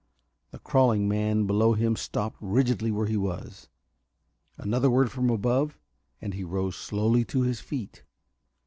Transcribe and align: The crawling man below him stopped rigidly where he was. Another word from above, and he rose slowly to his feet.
The 0.49 0.57
crawling 0.57 1.07
man 1.07 1.45
below 1.45 1.73
him 1.73 1.95
stopped 1.95 2.37
rigidly 2.41 2.89
where 2.89 3.05
he 3.05 3.17
was. 3.17 3.69
Another 4.57 4.89
word 4.89 5.11
from 5.11 5.29
above, 5.29 5.77
and 6.19 6.33
he 6.33 6.43
rose 6.43 6.75
slowly 6.75 7.23
to 7.25 7.43
his 7.43 7.59
feet. 7.61 8.01